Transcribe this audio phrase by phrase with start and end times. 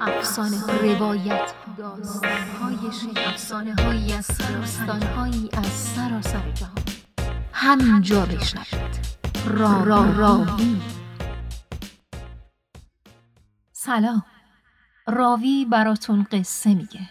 [0.00, 6.84] افسانه روایت داستان های افسانه هایی از داستان هایی از سراسر جهان
[7.52, 8.98] همینجا بشنوید.
[9.46, 10.80] را را راوی.
[13.72, 14.24] سلام.
[15.06, 17.08] راوی براتون قصه میگه.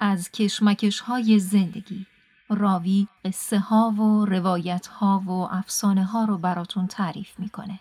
[0.00, 2.06] از کشمکش های زندگی.
[2.50, 7.80] راوی قصه ها و روایت ها و افسانه ها رو براتون تعریف می‌کنه.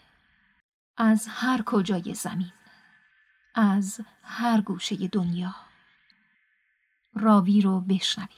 [0.98, 2.52] از هر کجای زمین.
[3.60, 5.56] از هر گوشه دنیا.
[7.14, 8.30] راوی رو بشنوید.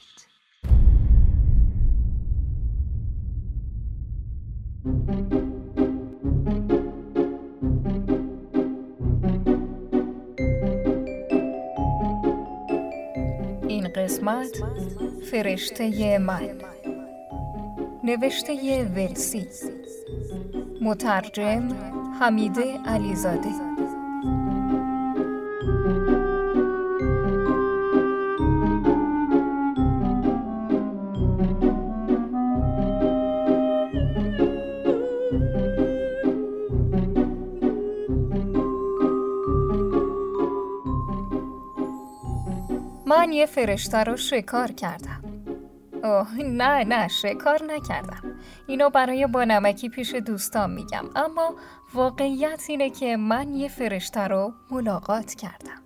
[13.68, 14.56] این قسمت
[15.30, 16.58] فرشته من.
[18.04, 19.48] نوشته ولسی
[20.80, 21.68] مترجم
[22.20, 23.71] حمیده علیزاده.
[43.18, 45.22] من یه فرشته رو شکار کردم.
[46.04, 48.40] اوه نه نه شکار نکردم.
[48.66, 51.04] اینو برای با نمکی پیش دوستان میگم.
[51.16, 51.54] اما
[51.94, 55.82] واقعیت اینه که من یه فرشته رو ملاقات کردم.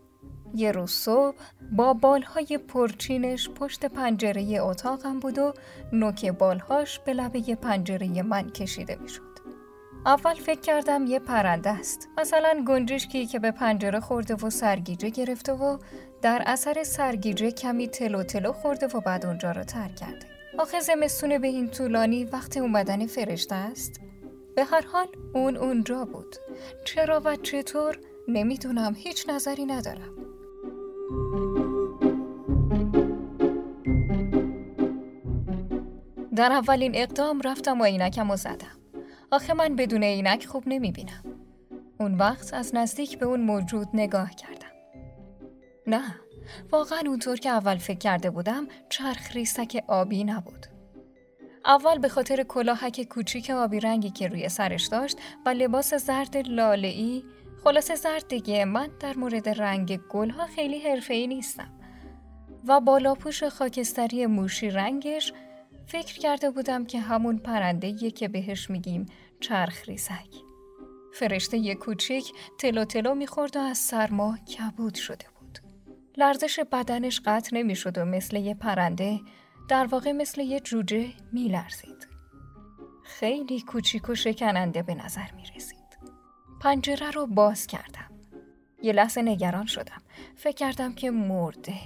[0.54, 1.36] یه روز صبح
[1.72, 5.52] با بالهای پرچینش پشت پنجره اتاقم بود و
[5.92, 9.35] نوک بالهاش به لبه پنجره من کشیده می‌شد.
[10.06, 12.08] اول فکر کردم یه پرنده است.
[12.18, 15.78] مثلا گنجشکی که به پنجره خورده و سرگیجه گرفته و
[16.22, 20.26] در اثر سرگیجه کمی تلو تلو خورده و بعد اونجا رو ترک کرده.
[20.58, 24.00] آخه زمستون به این طولانی وقت اومدن فرشته است.
[24.56, 26.36] به هر حال اون اونجا بود.
[26.84, 30.16] چرا و چطور نمی‌دونم هیچ نظری ندارم.
[36.36, 38.85] در اولین اقدام رفتم و عینکم و زدم.
[39.30, 41.22] آخه من بدون عینک خوب نمی‌بینم.
[42.00, 44.66] اون وقت از نزدیک به اون موجود نگاه کردم.
[45.86, 46.02] نه
[46.72, 50.66] واقعا اونطور که اول فکر کرده بودم چرخ ریسک آبی نبود.
[51.64, 57.24] اول به خاطر کلاهک کوچیک آبی رنگی که روی سرش داشت و لباس زرد ای
[57.64, 61.70] خلاصه زرد دیگه من در مورد رنگ گلها خیلی حرفه‌ای نیستم.
[62.68, 65.32] و بالاپوش خاکستری موشی رنگش
[65.86, 69.06] فکر کرده بودم که همون پرنده که بهش میگیم
[69.40, 70.34] چرخ ریزک.
[71.12, 75.58] فرشته یه کوچیک تلو تلو می‌خورد و از سرما کبود شده بود.
[76.16, 79.20] لرزش بدنش قطع نمی‌شد و مثل یه پرنده
[79.68, 82.08] در واقع مثل یه جوجه میلرزید.
[83.04, 85.76] خیلی کوچیک و شکننده به نظر می رسید.
[86.60, 88.10] پنجره رو باز کردم.
[88.82, 90.02] یه لحظه نگران شدم.
[90.36, 91.78] فکر کردم که مرده.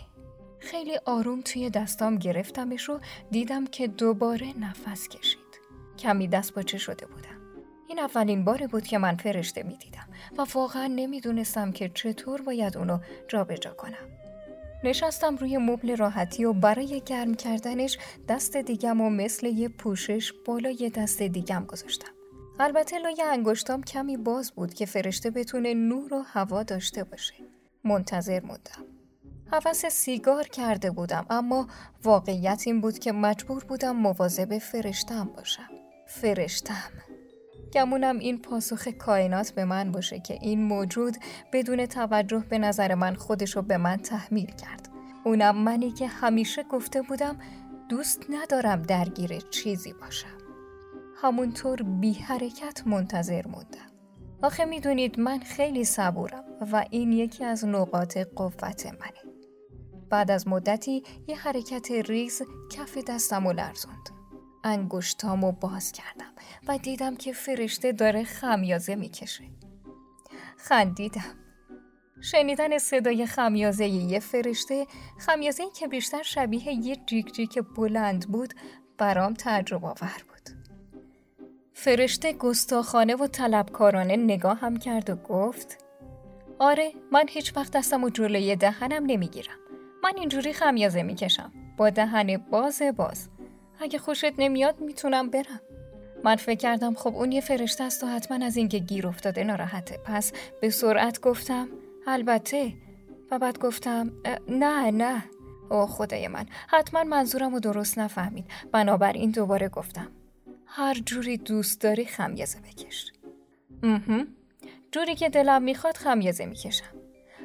[0.61, 3.01] خیلی آروم توی دستام گرفتمش و
[3.31, 5.61] دیدم که دوباره نفس کشید.
[5.99, 7.41] کمی دست باچه شده بودم.
[7.89, 12.77] این اولین باری بود که من فرشته می دیدم و واقعا نمی‌دونستم که چطور باید
[12.77, 12.99] اونو
[13.29, 14.09] جابجا کنم.
[14.85, 17.99] نشستم روی مبل راحتی و برای گرم کردنش
[18.29, 22.13] دست دیگم و مثل یه پوشش بالای دست دیگم گذاشتم.
[22.61, 27.35] البته لای انگشتام کمی باز بود که فرشته بتونه نور و هوا داشته باشه.
[27.85, 29.00] منتظر موندم.
[29.53, 31.69] حوث سیگار کرده بودم اما
[32.05, 35.69] واقعیت این بود که مجبور بودم مواظب فرشتم باشم.
[36.07, 36.91] فرشتم.
[37.73, 41.17] گمونم این پاسخ کائنات به من باشه که این موجود
[41.53, 44.89] بدون توجه به نظر من خودشو به من تحمیل کرد.
[45.25, 47.37] اونم منی که همیشه گفته بودم
[47.89, 50.39] دوست ندارم درگیر چیزی باشم.
[51.23, 53.91] همونطور بی حرکت منتظر موندم.
[54.43, 59.30] آخه می‌دونید من خیلی صبورم و این یکی از نقاط قوت منه.
[60.11, 64.11] بعد از مدتی یه حرکت ریز کف دستم و لرزوند.
[64.65, 66.33] انگشتامو باز کردم
[66.69, 69.45] و دیدم که فرشته داره خمیازه می‌کشه.
[70.57, 71.35] خندیدم.
[72.23, 74.87] شنیدن صدای خمیازه یه فرشته
[75.19, 78.55] خمیازه که بیشتر شبیه یه جیک جیک بلند بود
[78.99, 80.57] برام تجربه آور بود.
[81.75, 85.85] فرشته گستاخانه و طلبکارانه نگاه هم کرد و گفت
[86.59, 89.60] آره من هیچ وقت دستم و جلوی دهنم نمی‌گیرم.
[90.05, 91.53] من اینجوری خمیازه می‌کشم.
[91.77, 93.29] با دهن باز باز.
[93.81, 95.61] اگه خوشت نمیاد می‌تونم برم.
[96.25, 99.99] من فکر کردم خب اون یه فرشته است و حتما از اینکه گیر افتاده ناراحته.
[100.05, 101.69] پس به سرعت گفتم
[102.07, 102.73] البته.
[103.31, 104.13] و بعد گفتم
[104.49, 105.25] نه نه.
[105.71, 108.45] او خدای من حتما منظورم رو درست نفهمید.
[108.73, 110.09] بنابراین دوباره گفتم
[110.67, 113.13] هر جوری دوست داری خمیازه بکش.
[114.93, 117.00] جوری که دلم می‌خواد خمیازه می‌کشم.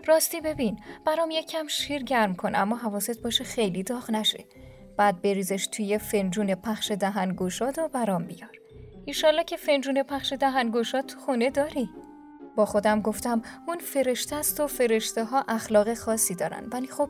[0.08, 0.80] راستی ببین.
[1.06, 4.46] برام یکم شیر گرم کن اما حواست باشه خیلی داغ نشه.
[4.98, 8.52] بعد بریزش توی فنجون پخش دهن گوشاد و برام بیار.
[9.06, 11.90] ایشالله که فنجون پخش دهن گوشاد تو خونه داری.
[12.56, 16.68] با خودم گفتم اون فرشته است و فرشته ها اخلاق خاصی دارن.
[16.72, 17.10] ولی خب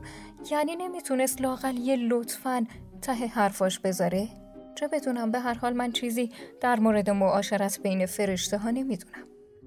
[0.50, 2.66] یعنی نمی‌تونست لاقل یه لطفا
[3.02, 4.28] ته حرفاش بذاره؟
[4.74, 9.26] چه بدونم به هر حال من چیزی در مورد معاشرت بین فرشته ها نمی‌دونم.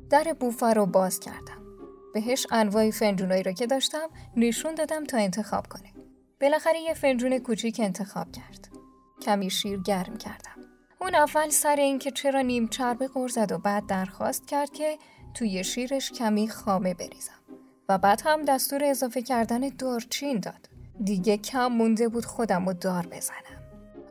[0.10, 1.59] در بوفه رو باز کردم.
[2.14, 5.94] بهش انواع فنجونایی رو که داشتم نشون دادم تا انتخاب کنه.
[6.42, 8.70] بالاخره یه فنجون کوچیک انتخاب کرد.
[9.22, 10.62] کمی شیر گرم کردم.
[11.02, 14.98] اون اول سر اینکه چرا نیم چربی قرزد و بعد درخواست کرد که
[15.34, 17.40] توی شیرش کمی خامه بریزم.
[17.90, 20.70] و بعد هم دستور اضافه کردن دارچین داد.
[21.04, 23.60] دیگه کم مونده بود خودم رو دار بزنم.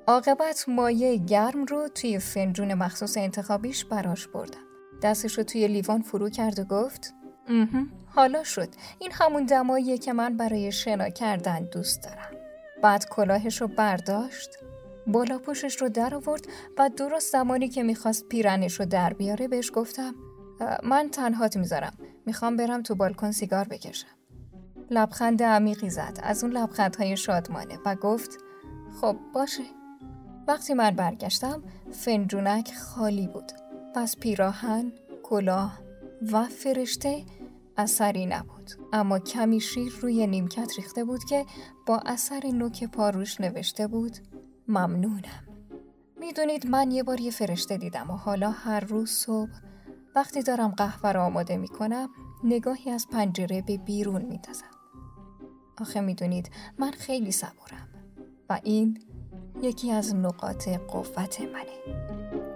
[0.06, 4.58] عاقبت مایه گرم رو توی فنجون مخصوص انتخابیش براش بردم.
[5.02, 7.14] دستش رو توی لیوان فرو کرد و گفت
[8.06, 8.68] حالا شد.
[8.98, 12.30] این همون دماییه که من برای شنا کردن دوست دارم.
[12.82, 14.50] بعد کلاهش رو برداشت
[15.06, 16.46] بالا پوشش رو در آورد
[16.78, 20.14] و درست زمانی که می‌خواست پیرنش رو در بیاره بهش گفتم
[20.82, 21.92] من تنهات می‌ذارم.
[22.26, 24.06] می‌خوام برم تو بالکن سیگار بکشم.
[24.90, 26.18] لبخند عمیقی زد.
[26.22, 28.38] از اون لبخندهای شادمانه و گفت
[29.00, 29.62] خب باشه.
[30.48, 31.62] وقتی من برگشتم
[31.92, 33.52] فنجونک خالی بود.
[33.94, 34.92] پس پیراهن
[35.22, 35.78] کلاه
[36.32, 37.24] و فرشته
[37.78, 38.70] اثری نبود.
[38.92, 41.46] اما کمی شیر روی نیمکت ریخته بود که
[41.86, 44.16] با اثر نوک پاروش نوشته بود
[44.68, 45.48] ممنونم.
[46.20, 49.60] می‌دونید من یه بار یه فرشته دیدم و حالا هر روز صبح
[50.14, 52.08] وقتی دارم قهوه را آماده می کنم
[52.44, 54.40] نگاهی از پنجره به بیرون می
[55.80, 57.88] آخه می‌دونید من خیلی صبورم
[58.48, 59.00] و این
[59.62, 62.47] یکی از نقاط قوت منه.